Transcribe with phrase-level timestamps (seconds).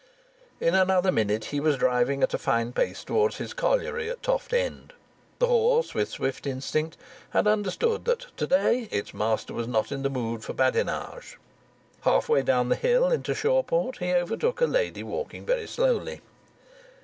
[0.59, 4.51] In another minute he was driving at a fine pace towards his colliery at Toft
[4.51, 4.93] End.
[5.37, 6.97] The horse, with swift instinct,
[7.29, 11.37] had understood that to day its master was not in the mood for badinage.
[12.01, 16.21] Half way down the hill into Shawport he overtook a lady walking very slowly.